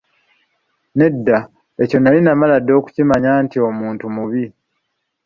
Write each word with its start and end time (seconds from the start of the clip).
Nedda, 0.97 1.37
ekyo 1.83 1.97
nnali 1.99 2.19
namala 2.21 2.55
dda 2.59 2.73
okukimanya 2.79 3.31
nti 3.43 3.57
muntu 3.79 4.05
mubi. 4.15 4.45